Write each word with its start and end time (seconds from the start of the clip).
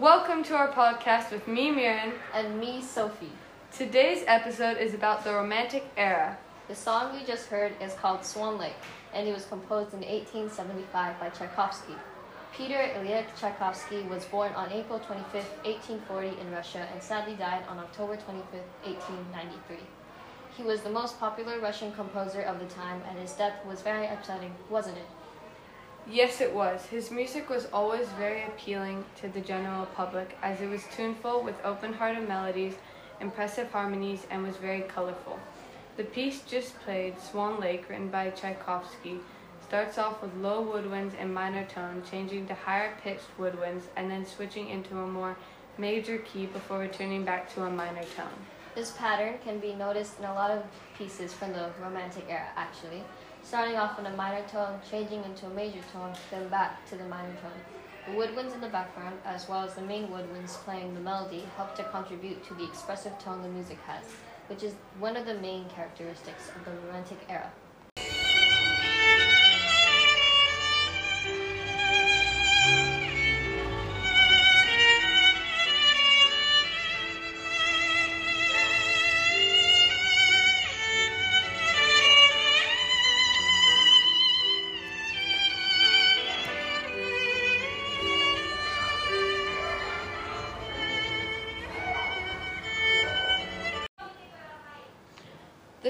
Welcome 0.00 0.44
to 0.44 0.54
our 0.54 0.70
podcast 0.70 1.32
with 1.32 1.48
me, 1.48 1.72
Mirren. 1.72 2.12
And 2.32 2.60
me, 2.60 2.80
Sophie. 2.82 3.32
Today's 3.76 4.22
episode 4.28 4.76
is 4.76 4.94
about 4.94 5.24
the 5.24 5.32
Romantic 5.32 5.90
era. 5.96 6.38
The 6.68 6.76
song 6.76 7.18
you 7.18 7.26
just 7.26 7.48
heard 7.48 7.72
is 7.82 7.94
called 7.94 8.24
Swan 8.24 8.58
Lake, 8.58 8.76
and 9.12 9.26
it 9.26 9.34
was 9.34 9.46
composed 9.46 9.92
in 9.94 10.02
1875 10.02 11.18
by 11.18 11.30
Tchaikovsky. 11.30 11.94
Peter 12.56 12.76
Ilyich 12.76 13.26
Tchaikovsky 13.40 14.02
was 14.02 14.24
born 14.26 14.52
on 14.52 14.70
April 14.70 15.00
25, 15.00 15.32
1840 15.64 16.42
in 16.42 16.52
Russia 16.52 16.86
and 16.92 17.02
sadly 17.02 17.34
died 17.34 17.64
on 17.68 17.80
October 17.80 18.14
25, 18.14 18.52
1893. 18.84 19.78
He 20.56 20.62
was 20.62 20.82
the 20.82 20.90
most 20.90 21.18
popular 21.18 21.58
Russian 21.58 21.90
composer 21.90 22.42
of 22.42 22.60
the 22.60 22.66
time 22.66 23.02
and 23.08 23.18
his 23.18 23.32
death 23.32 23.66
was 23.66 23.82
very 23.82 24.06
upsetting, 24.06 24.54
wasn't 24.70 24.98
it? 24.98 25.08
Yes, 26.10 26.40
it 26.40 26.54
was. 26.54 26.86
His 26.86 27.10
music 27.10 27.50
was 27.50 27.66
always 27.70 28.08
very 28.18 28.42
appealing 28.44 29.04
to 29.20 29.28
the 29.28 29.42
general 29.42 29.84
public 29.94 30.38
as 30.42 30.62
it 30.62 30.68
was 30.70 30.82
tuneful 30.96 31.42
with 31.42 31.62
open 31.66 31.92
hearted 31.92 32.26
melodies, 32.26 32.76
impressive 33.20 33.70
harmonies, 33.70 34.26
and 34.30 34.42
was 34.42 34.56
very 34.56 34.80
colorful. 34.80 35.38
The 35.98 36.04
piece 36.04 36.40
just 36.42 36.80
played, 36.80 37.20
Swan 37.20 37.60
Lake, 37.60 37.90
written 37.90 38.08
by 38.08 38.30
Tchaikovsky, 38.30 39.20
starts 39.66 39.98
off 39.98 40.22
with 40.22 40.34
low 40.36 40.64
woodwinds 40.64 41.12
and 41.20 41.34
minor 41.34 41.66
tone, 41.66 42.02
changing 42.10 42.46
to 42.46 42.54
higher 42.54 42.94
pitched 43.02 43.36
woodwinds, 43.38 43.82
and 43.96 44.10
then 44.10 44.24
switching 44.24 44.70
into 44.70 44.98
a 44.98 45.06
more 45.06 45.36
major 45.76 46.18
key 46.18 46.46
before 46.46 46.78
returning 46.78 47.22
back 47.22 47.52
to 47.52 47.64
a 47.64 47.70
minor 47.70 48.04
tone. 48.16 48.38
This 48.74 48.92
pattern 48.92 49.34
can 49.44 49.58
be 49.58 49.74
noticed 49.74 50.18
in 50.18 50.24
a 50.24 50.32
lot 50.32 50.52
of 50.52 50.62
pieces 50.96 51.34
from 51.34 51.52
the 51.52 51.68
Romantic 51.82 52.24
era, 52.30 52.48
actually, 52.56 53.02
starting 53.48 53.76
off 53.76 53.98
in 53.98 54.04
a 54.04 54.14
minor 54.14 54.46
tone, 54.46 54.78
changing 54.90 55.24
into 55.24 55.46
a 55.46 55.50
major 55.54 55.80
tone, 55.90 56.12
then 56.30 56.46
back 56.50 56.86
to 56.86 56.96
the 56.96 57.04
minor 57.04 57.34
tone. 57.40 57.50
The 58.06 58.12
woodwinds 58.12 58.52
in 58.52 58.60
the 58.60 58.68
background, 58.68 59.16
as 59.24 59.48
well 59.48 59.64
as 59.64 59.74
the 59.74 59.80
main 59.80 60.08
woodwinds 60.08 60.52
playing 60.64 60.92
the 60.92 61.00
melody, 61.00 61.44
help 61.56 61.74
to 61.76 61.84
contribute 61.84 62.44
to 62.44 62.54
the 62.54 62.64
expressive 62.64 63.18
tone 63.18 63.40
the 63.40 63.48
music 63.48 63.78
has, 63.86 64.04
which 64.48 64.62
is 64.62 64.74
one 64.98 65.16
of 65.16 65.24
the 65.24 65.32
main 65.32 65.66
characteristics 65.70 66.50
of 66.54 66.62
the 66.66 66.72
Romantic 66.86 67.20
era. 67.30 67.50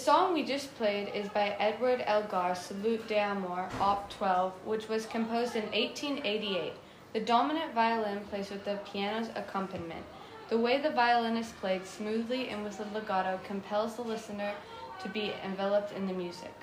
Song 0.00 0.32
we 0.32 0.42
just 0.42 0.74
played 0.76 1.12
is 1.14 1.28
by 1.28 1.54
Edward 1.58 2.02
Elgar, 2.06 2.54
Salute 2.54 3.06
d'Amour, 3.06 3.68
Op 3.80 4.10
12, 4.10 4.52
which 4.64 4.88
was 4.88 5.04
composed 5.04 5.56
in 5.56 5.64
1888. 5.64 6.72
The 7.12 7.20
dominant 7.20 7.74
violin 7.74 8.20
plays 8.30 8.48
with 8.48 8.64
the 8.64 8.78
piano's 8.90 9.28
accompaniment. 9.36 10.02
The 10.48 10.56
way 10.56 10.80
the 10.80 10.88
violinist 10.88 11.54
played 11.60 11.86
smoothly 11.86 12.48
and 12.48 12.64
with 12.64 12.80
a 12.80 12.86
legato 12.94 13.38
compels 13.46 13.96
the 13.96 14.02
listener 14.02 14.54
to 15.02 15.08
be 15.10 15.34
enveloped 15.44 15.92
in 15.92 16.06
the 16.06 16.14
music. 16.14 16.54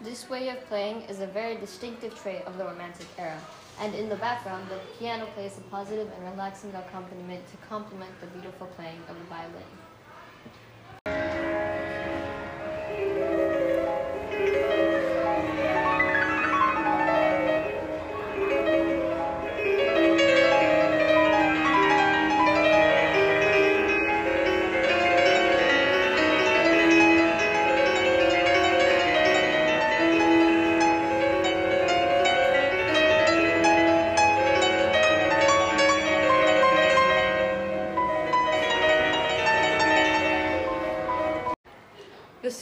This 0.00 0.28
way 0.28 0.48
of 0.48 0.66
playing 0.66 1.02
is 1.02 1.20
a 1.20 1.28
very 1.28 1.54
distinctive 1.54 2.20
trait 2.20 2.42
of 2.44 2.58
the 2.58 2.64
Romantic 2.64 3.06
era, 3.16 3.38
and 3.80 3.94
in 3.94 4.08
the 4.08 4.16
background, 4.16 4.66
the 4.68 4.80
piano 4.98 5.26
plays 5.36 5.58
a 5.58 5.70
positive 5.70 6.10
and 6.16 6.30
relaxing 6.32 6.74
accompaniment 6.74 7.46
to 7.52 7.68
complement 7.68 8.10
the 8.20 8.26
beautiful 8.26 8.66
playing 8.66 8.98
of 9.08 9.16
the 9.16 9.24
violin. 9.26 9.83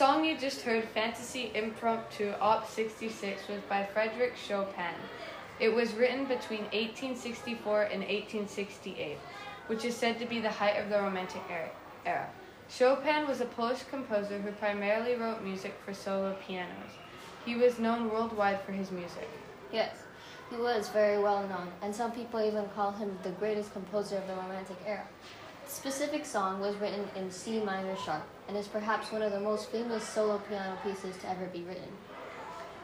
Song 0.03 0.25
you 0.25 0.37
just 0.37 0.63
heard, 0.63 0.83
Fantasy 0.83 1.53
Impromptu 1.55 2.35
Op 2.41 2.69
66, 2.69 3.47
was 3.47 3.61
by 3.69 3.85
Frederick 3.85 4.33
Chopin. 4.37 4.97
It 5.61 5.73
was 5.73 5.95
written 5.95 6.25
between 6.25 6.63
1864 6.73 7.83
and 7.83 8.01
1868, 8.01 9.17
which 9.69 9.85
is 9.85 9.95
said 9.95 10.19
to 10.19 10.27
be 10.27 10.41
the 10.41 10.51
height 10.51 10.73
of 10.73 10.91
the 10.91 11.01
Romantic 11.01 11.43
er-, 11.49 11.71
era. 12.05 12.29
Chopin 12.69 13.29
was 13.29 13.41
a 13.41 13.45
Polish 13.45 13.85
composer 13.91 14.41
who 14.41 14.51
primarily 14.51 15.15
wrote 15.15 15.45
music 15.45 15.73
for 15.85 15.95
solo 15.95 16.35
pianos. 16.45 16.99
He 17.45 17.55
was 17.55 17.79
known 17.79 18.11
worldwide 18.11 18.61
for 18.63 18.73
his 18.73 18.91
music. 18.91 19.29
Yes, 19.73 19.95
he 20.51 20.57
was 20.57 20.89
very 20.89 21.23
well 21.23 21.47
known, 21.47 21.69
and 21.81 21.95
some 21.95 22.11
people 22.11 22.41
even 22.41 22.69
call 22.75 22.91
him 22.91 23.17
the 23.23 23.31
greatest 23.31 23.73
composer 23.73 24.17
of 24.17 24.27
the 24.27 24.35
Romantic 24.35 24.79
era. 24.85 25.07
Specific 25.73 26.27
song 26.27 26.61
was 26.61 26.77
written 26.77 27.09
in 27.17 27.31
C 27.31 27.59
minor 27.59 27.97
sharp 27.97 28.23
and 28.47 28.59
is 28.59 28.69
perhaps 28.69 29.11
one 29.11 29.23
of 29.23 29.33
the 29.33 29.41
most 29.41 29.71
famous 29.71 30.07
solo 30.07 30.39
piano 30.47 30.77
pieces 30.85 31.17
to 31.17 31.31
ever 31.31 31.47
be 31.47 31.63
written. 31.63 31.89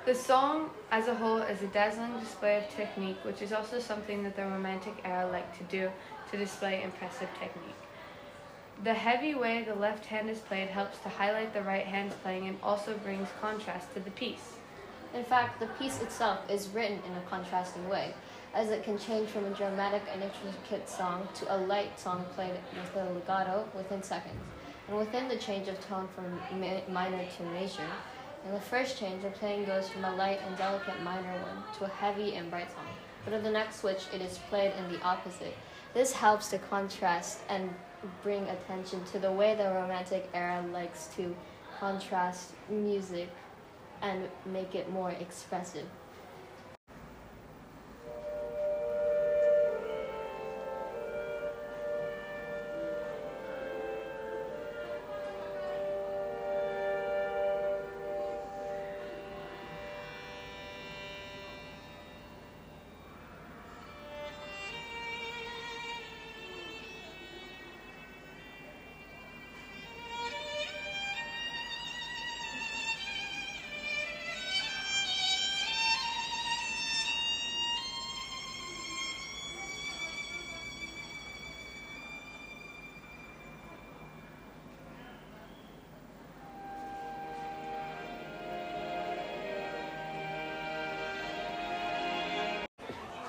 The 0.06 0.15
song 0.15 0.71
as 0.91 1.06
a 1.06 1.15
whole 1.15 1.43
is 1.43 1.60
a 1.60 1.66
dazzling 1.66 2.19
display 2.19 2.56
of 2.56 2.69
technique, 2.71 3.19
which 3.25 3.43
is 3.43 3.53
also 3.53 3.78
something 3.78 4.22
that 4.22 4.37
the 4.37 4.43
Romantic 4.43 4.94
era 5.04 5.31
liked 5.31 5.59
to 5.59 5.65
do 5.65 5.91
to 6.31 6.38
display 6.38 6.82
impressive 6.82 7.28
technique. 7.38 7.76
The 8.82 8.94
heavy 8.94 9.34
way 9.34 9.65
the 9.65 9.75
left 9.75 10.06
hand 10.06 10.31
is 10.31 10.38
played 10.38 10.69
helps 10.69 10.99
to 11.00 11.10
highlight 11.10 11.53
the 11.53 11.62
right 11.62 11.84
hand's 11.84 12.15
playing 12.15 12.49
and 12.49 12.59
also 12.62 12.97
brings 12.97 13.28
contrast 13.43 13.93
to 13.94 14.00
the 14.00 14.12
piece. 14.12 14.55
In 15.15 15.25
fact, 15.25 15.60
the 15.60 15.66
piece 15.78 16.00
itself 16.00 16.50
is 16.50 16.69
written 16.70 17.00
in 17.06 17.12
a 17.19 17.28
contrasting 17.28 17.87
way, 17.91 18.15
as 18.54 18.70
it 18.70 18.82
can 18.82 18.98
change 18.98 19.28
from 19.28 19.44
a 19.44 19.50
dramatic 19.50 20.03
and 20.12 20.22
intricate 20.22 20.88
song 20.88 21.28
to 21.34 21.54
a 21.54 21.59
light 21.59 21.98
song 21.98 22.25
played 22.34 22.55
with 22.75 22.96
a 22.96 23.12
legato 23.12 23.69
within 23.76 24.02
seconds, 24.02 24.40
and 24.88 24.96
within 24.96 25.28
the 25.28 25.37
change 25.37 25.69
of 25.69 25.78
tone 25.81 26.08
from 26.14 26.38
minor 26.93 27.25
to 27.37 27.43
major. 27.55 27.87
In 28.46 28.52
the 28.52 28.61
first 28.61 28.99
change, 28.99 29.22
the 29.22 29.31
playing 29.31 29.64
goes 29.64 29.88
from 29.88 30.05
a 30.05 30.14
light 30.14 30.40
and 30.46 30.56
delicate 30.56 31.02
minor 31.02 31.32
one 31.43 31.62
to 31.78 31.84
a 31.84 31.88
heavy 31.88 32.37
and 32.37 32.50
bright 32.50 32.70
song, 32.70 32.87
but 33.25 33.34
in 33.34 33.43
the 33.43 33.50
next 33.50 33.81
switch, 33.81 34.05
it 34.14 34.22
is 34.22 34.38
played 34.49 34.72
in 34.78 34.93
the 34.93 35.00
opposite. 35.02 35.55
This 35.93 36.12
helps 36.12 36.49
to 36.50 36.58
contrast 36.58 37.40
and 37.49 37.75
bring 38.22 38.44
attention 38.44 39.05
to 39.06 39.19
the 39.19 39.31
way 39.31 39.55
the 39.55 39.64
Romantic 39.64 40.28
era 40.32 40.64
likes 40.72 41.08
to 41.17 41.34
contrast 41.81 42.52
music 42.69 43.28
and 44.02 44.28
make 44.46 44.75
it 44.75 44.90
more 44.90 45.11
expressive. 45.11 45.87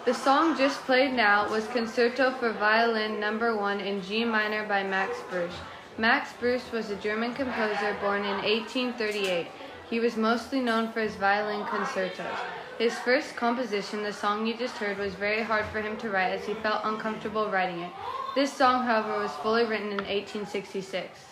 The 0.10 0.16
song 0.16 0.58
just 0.58 0.82
played 0.86 1.14
now 1.14 1.48
was 1.52 1.68
Concerto 1.68 2.32
for 2.32 2.52
Violin 2.54 3.20
Number 3.20 3.56
1 3.56 3.80
in 3.80 4.02
G 4.02 4.26
minor 4.26 4.68
by 4.68 4.82
Max 4.82 5.16
Bruch. 5.30 5.52
Max 6.00 6.34
Bruch 6.40 6.64
was 6.72 6.90
a 6.90 6.96
German 6.96 7.36
composer 7.36 7.96
born 8.02 8.26
in 8.26 8.38
1838. 8.38 9.46
He 9.88 10.00
was 10.00 10.18
mostly 10.18 10.62
known 10.62 10.92
for 10.92 11.02
his 11.02 11.14
violin 11.14 11.64
concertos. 11.68 12.40
His 12.80 12.96
first 12.96 13.36
composition, 13.36 14.02
the 14.02 14.12
song 14.12 14.48
you 14.48 14.56
just 14.56 14.78
heard, 14.78 14.98
was 14.98 15.14
very 15.14 15.44
hard 15.44 15.68
for 15.68 15.80
him 15.80 15.96
to 15.98 16.10
write 16.10 16.32
as 16.32 16.44
he 16.44 16.56
felt 16.56 16.86
uncomfortable 16.86 17.52
writing 17.52 17.82
it. 17.82 17.92
This 18.34 18.52
song, 18.52 18.88
however, 18.88 19.20
was 19.20 19.32
fully 19.44 19.66
written 19.66 19.92
in 19.92 20.06
1866. 20.08 21.29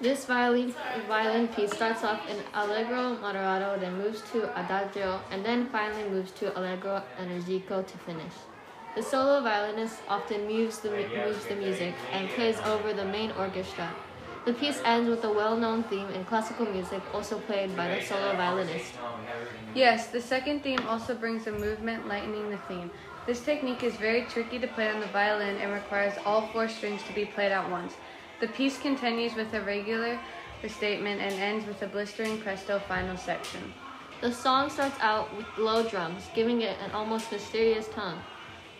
This 0.00 0.24
violin, 0.24 0.74
violin 1.06 1.48
piece 1.48 1.72
starts 1.72 2.02
off 2.02 2.20
in 2.28 2.36
Allegro 2.52 3.16
moderato, 3.16 3.80
then 3.80 3.96
moves 3.96 4.22
to 4.32 4.50
Adagio, 4.60 5.20
and 5.30 5.44
then 5.44 5.68
finally 5.68 6.08
moves 6.10 6.32
to 6.32 6.56
Allegro 6.58 7.02
energico 7.18 7.86
to 7.86 7.98
finish. 7.98 8.32
The 8.96 9.02
solo 9.02 9.40
violinist 9.40 10.00
often 10.08 10.46
moves 10.46 10.80
the, 10.80 10.90
moves 10.90 11.46
the 11.46 11.54
music 11.54 11.94
and 12.12 12.28
plays 12.30 12.58
over 12.60 12.92
the 12.92 13.04
main 13.04 13.30
orchestra. 13.38 13.88
The 14.44 14.52
piece 14.52 14.80
ends 14.84 15.08
with 15.08 15.24
a 15.24 15.32
well 15.32 15.56
known 15.56 15.84
theme 15.84 16.08
in 16.08 16.24
classical 16.24 16.66
music, 16.66 17.00
also 17.14 17.38
played 17.38 17.74
by 17.76 17.94
the 17.94 18.02
solo 18.02 18.36
violinist. 18.36 18.92
Yes, 19.74 20.08
the 20.08 20.20
second 20.20 20.62
theme 20.62 20.80
also 20.88 21.14
brings 21.14 21.46
a 21.46 21.52
movement 21.52 22.08
lightening 22.08 22.50
the 22.50 22.58
theme. 22.68 22.90
This 23.26 23.40
technique 23.40 23.82
is 23.82 23.94
very 23.94 24.26
tricky 24.26 24.58
to 24.58 24.66
play 24.66 24.90
on 24.90 25.00
the 25.00 25.06
violin 25.06 25.56
and 25.56 25.72
requires 25.72 26.12
all 26.26 26.48
four 26.48 26.68
strings 26.68 27.02
to 27.04 27.14
be 27.14 27.24
played 27.24 27.52
at 27.52 27.70
once. 27.70 27.94
The 28.40 28.48
piece 28.48 28.78
continues 28.78 29.34
with 29.34 29.54
a 29.54 29.60
regular 29.60 30.18
restatement 30.62 31.20
and 31.20 31.34
ends 31.34 31.66
with 31.66 31.82
a 31.82 31.86
blistering 31.86 32.38
presto 32.38 32.78
final 32.80 33.16
section. 33.16 33.72
The 34.20 34.32
song 34.32 34.70
starts 34.70 34.98
out 35.00 35.34
with 35.36 35.46
low 35.58 35.88
drums, 35.88 36.28
giving 36.34 36.62
it 36.62 36.76
an 36.80 36.90
almost 36.92 37.30
mysterious 37.30 37.88
tone, 37.88 38.18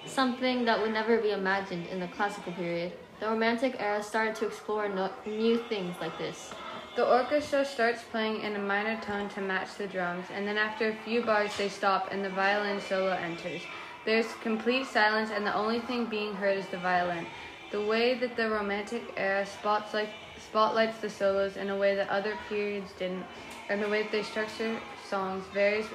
something 0.06 0.64
that 0.64 0.80
would 0.80 0.92
never 0.92 1.18
be 1.18 1.30
imagined 1.32 1.86
in 1.88 2.00
the 2.00 2.08
classical 2.08 2.52
period. 2.52 2.92
The 3.20 3.26
Romantic 3.26 3.76
era 3.78 4.02
started 4.02 4.34
to 4.36 4.46
explore 4.46 4.88
no- 4.88 5.10
new 5.26 5.56
things 5.56 5.94
like 6.00 6.16
this. 6.18 6.52
The 6.96 7.04
orchestra 7.04 7.64
starts 7.64 8.02
playing 8.04 8.42
in 8.42 8.56
a 8.56 8.58
minor 8.58 9.00
tone 9.00 9.28
to 9.30 9.40
match 9.40 9.76
the 9.76 9.86
drums, 9.86 10.26
and 10.32 10.46
then 10.46 10.56
after 10.56 10.88
a 10.88 10.96
few 11.04 11.22
bars 11.22 11.56
they 11.56 11.68
stop 11.68 12.08
and 12.10 12.24
the 12.24 12.30
violin 12.30 12.80
solo 12.80 13.10
enters. 13.10 13.62
There's 14.04 14.32
complete 14.42 14.86
silence, 14.86 15.30
and 15.30 15.46
the 15.46 15.54
only 15.54 15.80
thing 15.80 16.06
being 16.06 16.34
heard 16.34 16.58
is 16.58 16.66
the 16.68 16.78
violin. 16.78 17.26
The 17.74 17.80
way 17.80 18.14
that 18.14 18.36
the 18.36 18.48
Romantic 18.48 19.02
era 19.16 19.44
spotlights, 19.44 20.98
the 21.00 21.10
solos 21.10 21.56
in 21.56 21.70
a 21.70 21.76
way 21.76 21.96
that 21.96 22.08
other 22.08 22.38
periods 22.48 22.92
didn't, 23.00 23.24
and 23.68 23.82
the 23.82 23.88
way 23.88 24.04
that 24.04 24.12
they 24.12 24.22
structure 24.22 24.78
songs 25.10 25.44
varies 25.52 25.86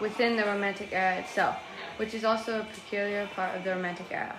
within 0.00 0.36
the 0.36 0.44
Romantic 0.44 0.90
era 0.92 1.16
itself, 1.18 1.56
which 1.96 2.14
is 2.14 2.24
also 2.24 2.60
a 2.60 2.64
peculiar 2.66 3.28
part 3.34 3.56
of 3.56 3.64
the 3.64 3.70
Romantic 3.70 4.06
era. 4.12 4.36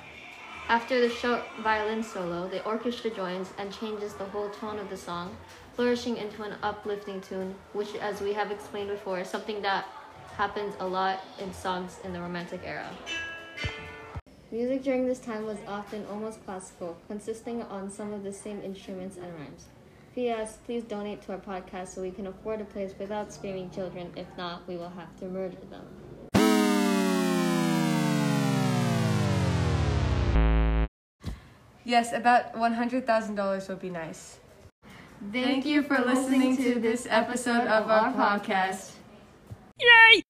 After 0.69 1.01
the 1.01 1.09
short 1.09 1.41
violin 1.59 2.03
solo, 2.03 2.47
the 2.47 2.63
orchestra 2.63 3.09
joins 3.09 3.51
and 3.57 3.69
changes 3.69 4.13
the 4.13 4.23
whole 4.23 4.49
tone 4.49 4.79
of 4.79 4.89
the 4.89 4.95
song, 4.95 5.35
flourishing 5.75 6.15
into 6.15 6.43
an 6.43 6.55
uplifting 6.63 7.19
tune, 7.19 7.53
which, 7.73 7.95
as 7.95 8.21
we 8.21 8.31
have 8.31 8.49
explained 8.49 8.91
before, 8.91 9.19
is 9.19 9.29
something 9.29 9.61
that 9.61 9.83
happens 10.37 10.73
a 10.79 10.87
lot 10.87 11.19
in 11.37 11.53
songs 11.53 11.99
in 12.05 12.13
the 12.13 12.21
Romantic 12.21 12.61
era. 12.63 12.89
Music 14.49 14.81
during 14.81 15.05
this 15.05 15.19
time 15.19 15.45
was 15.45 15.57
often 15.67 16.05
almost 16.09 16.43
classical, 16.45 16.97
consisting 17.07 17.61
on 17.63 17.91
some 17.91 18.13
of 18.13 18.23
the 18.23 18.31
same 18.31 18.61
instruments 18.61 19.17
and 19.17 19.33
rhymes. 19.37 19.67
P.S. 20.15 20.57
Please 20.65 20.83
donate 20.83 21.21
to 21.23 21.33
our 21.33 21.37
podcast 21.37 21.89
so 21.89 22.01
we 22.01 22.11
can 22.11 22.27
afford 22.27 22.61
a 22.61 22.65
place 22.65 22.93
without 22.97 23.33
screaming 23.33 23.69
children. 23.71 24.09
If 24.15 24.25
not, 24.37 24.65
we 24.65 24.77
will 24.77 24.89
have 24.89 25.13
to 25.19 25.25
murder 25.25 25.57
them. 25.69 25.85
Yes, 31.83 32.13
about 32.13 32.53
$100,000 32.53 33.69
would 33.69 33.79
be 33.79 33.89
nice. 33.89 34.39
Thank 35.31 35.65
you 35.65 35.83
for 35.83 35.99
listening 35.99 36.55
to 36.57 36.79
this 36.79 37.05
episode 37.09 37.67
of 37.67 37.89
our 37.89 38.13
podcast. 38.13 38.91
Yay! 39.79 40.26